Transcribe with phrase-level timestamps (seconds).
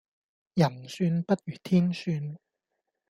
[0.03, 0.11] 人算不
[1.45, 2.35] 如天算